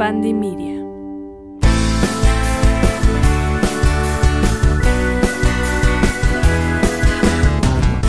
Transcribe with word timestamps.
Pandemia. 0.00 0.82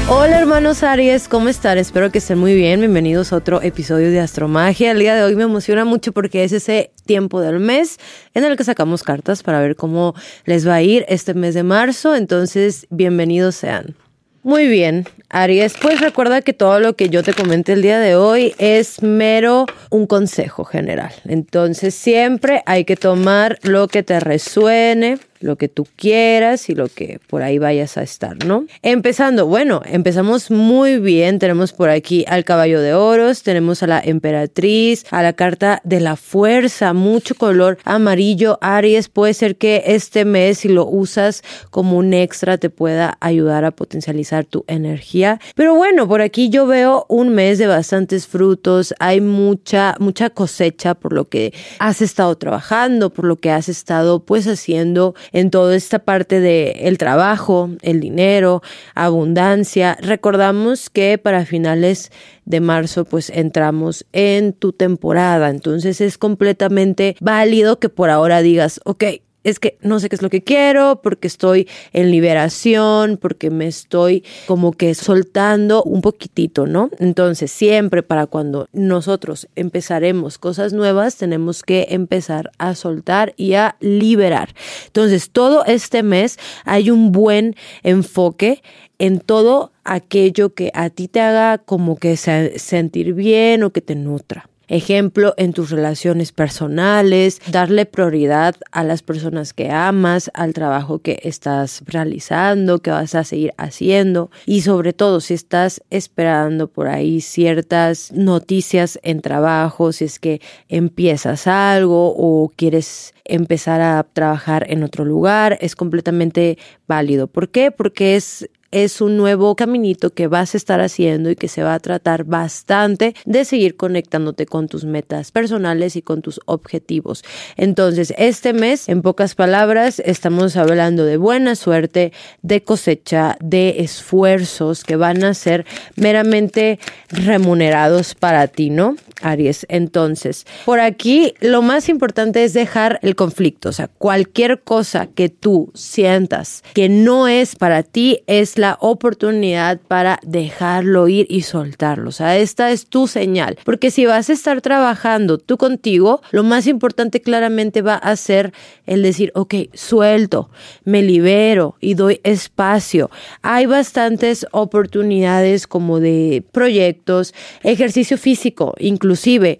Hola 0.07 0.39
hermanos 0.39 0.83
Aries, 0.83 1.27
¿cómo 1.27 1.49
están? 1.49 1.77
Espero 1.77 2.09
que 2.09 2.19
estén 2.19 2.37
muy 2.37 2.55
bien. 2.55 2.79
Bienvenidos 2.79 3.33
a 3.33 3.35
otro 3.35 3.61
episodio 3.61 4.09
de 4.09 4.21
Astromagia. 4.21 4.91
El 4.91 4.99
día 4.99 5.15
de 5.15 5.23
hoy 5.23 5.35
me 5.35 5.43
emociona 5.43 5.83
mucho 5.83 6.13
porque 6.13 6.45
es 6.45 6.53
ese 6.53 6.93
tiempo 7.05 7.41
del 7.41 7.59
mes 7.59 7.97
en 8.33 8.45
el 8.45 8.55
que 8.55 8.63
sacamos 8.63 9.03
cartas 9.03 9.43
para 9.43 9.59
ver 9.59 9.75
cómo 9.75 10.15
les 10.45 10.65
va 10.65 10.75
a 10.75 10.81
ir 10.81 11.03
este 11.09 11.33
mes 11.33 11.55
de 11.55 11.63
marzo. 11.63 12.15
Entonces, 12.15 12.87
bienvenidos 12.89 13.55
sean. 13.55 13.97
Muy 14.43 14.67
bien, 14.67 15.05
Aries, 15.29 15.75
pues 15.79 16.01
recuerda 16.01 16.41
que 16.41 16.53
todo 16.53 16.79
lo 16.79 16.95
que 16.95 17.09
yo 17.09 17.21
te 17.21 17.31
comenté 17.31 17.73
el 17.73 17.83
día 17.83 17.99
de 17.99 18.15
hoy 18.15 18.55
es 18.57 19.03
mero 19.03 19.67
un 19.91 20.07
consejo 20.07 20.65
general. 20.65 21.13
Entonces 21.25 21.93
siempre 21.93 22.63
hay 22.65 22.83
que 22.83 22.95
tomar 22.95 23.59
lo 23.61 23.87
que 23.87 24.01
te 24.01 24.19
resuene, 24.19 25.19
lo 25.41 25.57
que 25.57 25.67
tú 25.67 25.87
quieras 25.95 26.69
y 26.69 26.75
lo 26.75 26.87
que 26.87 27.19
por 27.27 27.41
ahí 27.41 27.57
vayas 27.57 27.97
a 27.97 28.03
estar, 28.03 28.45
¿no? 28.45 28.65
Empezando, 28.81 29.47
bueno, 29.47 29.81
empezamos 29.85 30.51
muy 30.51 30.99
bien. 30.99 31.39
Tenemos 31.39 31.73
por 31.73 31.89
aquí 31.89 32.25
al 32.27 32.43
caballo 32.43 32.79
de 32.81 32.93
oros, 32.93 33.43
tenemos 33.43 33.83
a 33.83 33.87
la 33.87 33.99
emperatriz, 33.99 35.05
a 35.11 35.21
la 35.21 35.33
carta 35.33 35.81
de 35.83 35.99
la 35.99 36.15
fuerza, 36.15 36.93
mucho 36.93 37.35
color 37.35 37.77
amarillo. 37.83 38.57
Aries, 38.61 39.09
puede 39.09 39.33
ser 39.33 39.57
que 39.57 39.83
este 39.85 40.25
mes, 40.25 40.59
si 40.59 40.69
lo 40.69 40.85
usas 40.87 41.43
como 41.69 41.97
un 41.97 42.13
extra, 42.13 42.57
te 42.57 42.69
pueda 42.69 43.17
ayudar 43.19 43.65
a 43.65 43.71
potencializar 43.71 44.45
tu 44.45 44.63
energía. 44.67 45.39
Pero 45.55 45.75
bueno, 45.75 46.07
por 46.07 46.21
aquí 46.21 46.49
yo 46.49 46.67
veo 46.67 47.05
un 47.09 47.29
mes 47.29 47.57
de 47.57 47.67
bastantes 47.67 48.27
frutos. 48.27 48.93
Hay 48.99 49.21
mucha, 49.21 49.95
mucha 49.99 50.29
cosecha 50.29 50.95
por 50.95 51.13
lo 51.13 51.27
que 51.29 51.53
has 51.79 52.01
estado 52.01 52.35
trabajando, 52.37 53.09
por 53.11 53.25
lo 53.25 53.35
que 53.37 53.51
has 53.51 53.69
estado 53.69 54.23
pues 54.23 54.47
haciendo 54.47 55.15
en 55.31 55.49
toda 55.49 55.75
esta 55.75 55.99
parte 55.99 56.39
de 56.39 56.71
el 56.81 56.97
trabajo, 56.97 57.69
el 57.81 57.99
dinero, 57.99 58.61
abundancia. 58.95 59.97
Recordamos 60.01 60.89
que 60.89 61.17
para 61.17 61.45
finales 61.45 62.11
de 62.45 62.59
marzo 62.59 63.05
pues 63.05 63.29
entramos 63.29 64.05
en 64.13 64.53
tu 64.53 64.73
temporada, 64.73 65.49
entonces 65.49 66.01
es 66.01 66.17
completamente 66.17 67.15
válido 67.19 67.79
que 67.79 67.89
por 67.89 68.09
ahora 68.09 68.41
digas, 68.41 68.81
ok, 68.83 69.03
es 69.43 69.59
que 69.59 69.77
no 69.81 69.99
sé 69.99 70.09
qué 70.09 70.15
es 70.15 70.21
lo 70.21 70.29
que 70.29 70.43
quiero, 70.43 71.01
porque 71.01 71.27
estoy 71.27 71.67
en 71.93 72.11
liberación, 72.11 73.17
porque 73.17 73.49
me 73.49 73.67
estoy 73.67 74.23
como 74.47 74.71
que 74.71 74.93
soltando 74.93 75.83
un 75.83 76.01
poquitito, 76.01 76.67
¿no? 76.67 76.89
Entonces, 76.99 77.51
siempre 77.51 78.03
para 78.03 78.27
cuando 78.27 78.67
nosotros 78.71 79.47
empezaremos 79.55 80.37
cosas 80.37 80.73
nuevas, 80.73 81.15
tenemos 81.17 81.63
que 81.63 81.87
empezar 81.89 82.51
a 82.57 82.75
soltar 82.75 83.33
y 83.37 83.53
a 83.53 83.75
liberar. 83.79 84.53
Entonces, 84.85 85.29
todo 85.31 85.65
este 85.65 86.03
mes 86.03 86.37
hay 86.65 86.91
un 86.91 87.11
buen 87.11 87.55
enfoque 87.83 88.61
en 88.99 89.19
todo 89.19 89.71
aquello 89.83 90.53
que 90.53 90.71
a 90.75 90.91
ti 90.91 91.07
te 91.07 91.21
haga 91.21 91.57
como 91.57 91.97
que 91.97 92.15
sentir 92.17 93.13
bien 93.13 93.63
o 93.63 93.71
que 93.71 93.81
te 93.81 93.95
nutra 93.95 94.50
ejemplo 94.71 95.33
en 95.37 95.53
tus 95.53 95.69
relaciones 95.69 96.31
personales, 96.31 97.41
darle 97.51 97.85
prioridad 97.85 98.55
a 98.71 98.83
las 98.83 99.03
personas 99.03 99.53
que 99.53 99.69
amas, 99.69 100.31
al 100.33 100.53
trabajo 100.53 100.99
que 100.99 101.19
estás 101.23 101.83
realizando, 101.85 102.79
que 102.79 102.89
vas 102.89 103.13
a 103.13 103.23
seguir 103.25 103.53
haciendo 103.57 104.31
y 104.45 104.61
sobre 104.61 104.93
todo 104.93 105.19
si 105.19 105.33
estás 105.33 105.81
esperando 105.89 106.67
por 106.67 106.87
ahí 106.87 107.19
ciertas 107.21 108.11
noticias 108.13 108.97
en 109.03 109.21
trabajo, 109.21 109.91
si 109.91 110.05
es 110.05 110.19
que 110.19 110.41
empiezas 110.69 111.47
algo 111.47 112.13
o 112.15 112.51
quieres 112.55 113.13
empezar 113.25 113.81
a 113.81 114.03
trabajar 114.03 114.65
en 114.69 114.83
otro 114.83 115.05
lugar, 115.05 115.57
es 115.61 115.75
completamente 115.75 116.57
válido. 116.87 117.27
¿Por 117.27 117.49
qué? 117.49 117.71
Porque 117.71 118.15
es 118.15 118.49
es 118.71 119.01
un 119.01 119.17
nuevo 119.17 119.55
caminito 119.55 120.11
que 120.11 120.27
vas 120.27 120.53
a 120.53 120.57
estar 120.57 120.81
haciendo 120.81 121.29
y 121.29 121.35
que 121.35 121.47
se 121.47 121.63
va 121.63 121.73
a 121.73 121.79
tratar 121.79 122.23
bastante 122.23 123.15
de 123.25 123.45
seguir 123.45 123.75
conectándote 123.75 124.45
con 124.45 124.67
tus 124.67 124.85
metas 124.85 125.31
personales 125.31 125.95
y 125.95 126.01
con 126.01 126.21
tus 126.21 126.39
objetivos. 126.45 127.23
Entonces, 127.57 128.13
este 128.17 128.53
mes, 128.53 128.89
en 128.89 129.01
pocas 129.01 129.35
palabras, 129.35 130.01
estamos 130.05 130.55
hablando 130.55 131.05
de 131.05 131.17
buena 131.17 131.55
suerte, 131.55 132.13
de 132.41 132.63
cosecha, 132.63 133.37
de 133.41 133.81
esfuerzos 133.81 134.83
que 134.83 134.95
van 134.95 135.23
a 135.23 135.33
ser 135.33 135.65
meramente 135.95 136.79
remunerados 137.09 138.15
para 138.15 138.47
ti, 138.47 138.69
¿no? 138.69 138.95
Aries. 139.21 139.65
Entonces, 139.69 140.45
por 140.65 140.79
aquí 140.79 141.33
lo 141.39 141.61
más 141.61 141.89
importante 141.89 142.43
es 142.43 142.53
dejar 142.53 142.99
el 143.01 143.15
conflicto, 143.15 143.69
o 143.69 143.73
sea, 143.73 143.87
cualquier 143.87 144.61
cosa 144.61 145.07
que 145.07 145.29
tú 145.29 145.71
sientas 145.73 146.63
que 146.73 146.89
no 146.89 147.27
es 147.27 147.55
para 147.55 147.83
ti 147.83 148.23
es 148.27 148.57
la 148.57 148.77
oportunidad 148.79 149.79
para 149.87 150.19
dejarlo 150.23 151.07
ir 151.07 151.27
y 151.29 151.41
soltarlo. 151.43 152.09
O 152.09 152.11
sea, 152.11 152.37
esta 152.37 152.71
es 152.71 152.87
tu 152.87 153.07
señal, 153.07 153.57
porque 153.63 153.91
si 153.91 154.05
vas 154.05 154.29
a 154.29 154.33
estar 154.33 154.61
trabajando 154.61 155.37
tú 155.37 155.57
contigo, 155.57 156.21
lo 156.31 156.43
más 156.43 156.67
importante 156.67 157.21
claramente 157.21 157.81
va 157.81 157.95
a 157.95 158.15
ser 158.15 158.53
el 158.85 159.01
decir, 159.01 159.31
ok, 159.35 159.55
suelto, 159.73 160.49
me 160.83 161.01
libero 161.01 161.75
y 161.79 161.93
doy 161.93 162.19
espacio. 162.23 163.09
Hay 163.41 163.65
bastantes 163.65 164.45
oportunidades 164.51 165.67
como 165.67 165.99
de 165.99 166.43
proyectos, 166.51 167.33
ejercicio 167.63 168.17
físico, 168.17 168.73
incluso 168.79 169.10
inclusive 169.11 169.59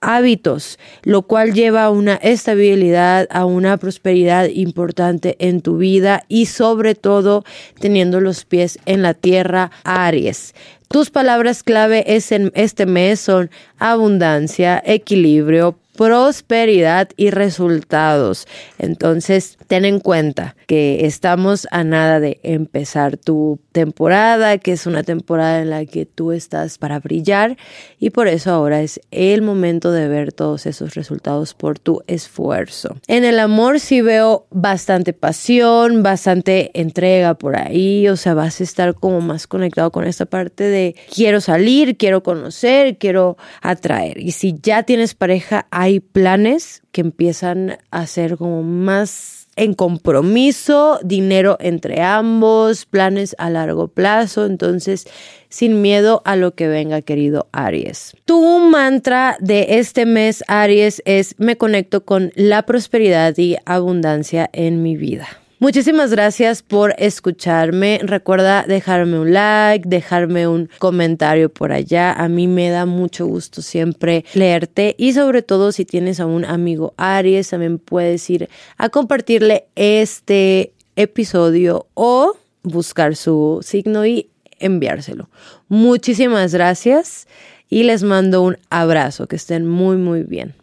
hábitos, 0.00 0.78
lo 1.02 1.22
cual 1.22 1.52
lleva 1.52 1.84
a 1.84 1.90
una 1.90 2.14
estabilidad, 2.14 3.26
a 3.30 3.44
una 3.44 3.76
prosperidad 3.76 4.46
importante 4.46 5.36
en 5.38 5.60
tu 5.60 5.76
vida 5.76 6.24
y 6.28 6.46
sobre 6.46 6.94
todo 6.94 7.44
teniendo 7.78 8.20
los 8.20 8.44
pies 8.44 8.78
en 8.86 9.02
la 9.02 9.12
tierra, 9.12 9.70
Aries. 9.84 10.54
Tus 10.88 11.10
palabras 11.10 11.62
clave 11.62 12.04
es 12.16 12.32
en 12.32 12.52
este 12.54 12.86
mes 12.86 13.20
son 13.20 13.50
abundancia, 13.78 14.82
equilibrio, 14.84 15.78
prosperidad 15.96 17.08
y 17.16 17.30
resultados. 17.30 18.46
Entonces, 18.78 19.58
ten 19.66 19.84
en 19.84 20.00
cuenta 20.00 20.56
que 20.66 21.06
estamos 21.06 21.66
a 21.70 21.84
nada 21.84 22.20
de 22.20 22.38
empezar 22.42 23.16
tu 23.16 23.58
temporada, 23.72 24.58
que 24.58 24.72
es 24.72 24.86
una 24.86 25.02
temporada 25.02 25.60
en 25.60 25.70
la 25.70 25.84
que 25.84 26.06
tú 26.06 26.32
estás 26.32 26.78
para 26.78 27.00
brillar 27.00 27.56
y 27.98 28.10
por 28.10 28.28
eso 28.28 28.50
ahora 28.50 28.82
es 28.82 29.00
el 29.10 29.42
momento 29.42 29.92
de 29.92 30.08
ver 30.08 30.32
todos 30.32 30.66
esos 30.66 30.94
resultados 30.94 31.54
por 31.54 31.78
tu 31.78 32.02
esfuerzo. 32.06 32.96
En 33.06 33.24
el 33.24 33.38
amor 33.38 33.80
sí 33.80 34.00
veo 34.00 34.46
bastante 34.50 35.12
pasión, 35.12 36.02
bastante 36.02 36.70
entrega 36.74 37.34
por 37.34 37.56
ahí, 37.56 38.08
o 38.08 38.16
sea, 38.16 38.34
vas 38.34 38.60
a 38.60 38.64
estar 38.64 38.94
como 38.94 39.20
más 39.20 39.46
conectado 39.46 39.90
con 39.90 40.04
esta 40.04 40.26
parte 40.26 40.64
de 40.64 40.94
quiero 41.14 41.40
salir, 41.40 41.96
quiero 41.96 42.22
conocer, 42.22 42.98
quiero 42.98 43.36
atraer. 43.62 44.18
Y 44.18 44.32
si 44.32 44.54
ya 44.62 44.82
tienes 44.82 45.14
pareja, 45.14 45.66
hay 45.86 46.00
planes 46.00 46.82
que 46.90 47.00
empiezan 47.00 47.78
a 47.92 48.08
ser 48.08 48.36
como 48.36 48.64
más 48.64 49.46
en 49.54 49.72
compromiso, 49.72 50.98
dinero 51.04 51.58
entre 51.60 52.02
ambos, 52.02 52.86
planes 52.86 53.36
a 53.38 53.50
largo 53.50 53.86
plazo, 53.86 54.46
entonces 54.46 55.06
sin 55.48 55.82
miedo 55.82 56.22
a 56.24 56.34
lo 56.34 56.56
que 56.56 56.66
venga, 56.66 57.02
querido 57.02 57.46
Aries. 57.52 58.14
Tu 58.24 58.58
mantra 58.58 59.36
de 59.38 59.78
este 59.78 60.06
mes, 60.06 60.42
Aries, 60.48 61.02
es 61.04 61.36
me 61.38 61.56
conecto 61.56 62.04
con 62.04 62.32
la 62.34 62.64
prosperidad 62.66 63.38
y 63.38 63.56
abundancia 63.64 64.50
en 64.52 64.82
mi 64.82 64.96
vida. 64.96 65.28
Muchísimas 65.58 66.10
gracias 66.10 66.62
por 66.62 66.94
escucharme. 66.98 67.98
Recuerda 68.02 68.64
dejarme 68.68 69.18
un 69.18 69.32
like, 69.32 69.88
dejarme 69.88 70.46
un 70.46 70.68
comentario 70.78 71.48
por 71.48 71.72
allá. 71.72 72.12
A 72.12 72.28
mí 72.28 72.46
me 72.46 72.68
da 72.68 72.84
mucho 72.84 73.26
gusto 73.26 73.62
siempre 73.62 74.26
leerte 74.34 74.94
y 74.98 75.14
sobre 75.14 75.40
todo 75.40 75.72
si 75.72 75.86
tienes 75.86 76.20
a 76.20 76.26
un 76.26 76.44
amigo 76.44 76.92
Aries, 76.98 77.48
también 77.48 77.78
puedes 77.78 78.28
ir 78.28 78.50
a 78.76 78.90
compartirle 78.90 79.64
este 79.76 80.74
episodio 80.94 81.86
o 81.94 82.36
buscar 82.62 83.16
su 83.16 83.60
signo 83.62 84.04
y 84.04 84.28
enviárselo. 84.58 85.30
Muchísimas 85.68 86.52
gracias 86.52 87.26
y 87.70 87.84
les 87.84 88.02
mando 88.02 88.42
un 88.42 88.58
abrazo. 88.68 89.26
Que 89.26 89.36
estén 89.36 89.66
muy, 89.66 89.96
muy 89.96 90.22
bien. 90.22 90.54